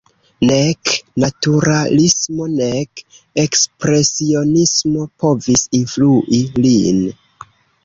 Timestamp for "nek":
0.51-0.93, 2.53-3.03